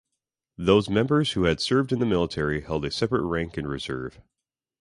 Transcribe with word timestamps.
Those 0.57 0.89
members 0.89 1.33
who 1.33 1.43
had 1.43 1.59
served 1.59 1.91
in 1.91 1.99
the 1.99 2.07
military 2.07 2.61
held 2.61 2.85
a 2.85 2.89
separate 2.89 3.23
rank 3.23 3.55
in 3.55 3.67
reserve. 3.67 4.19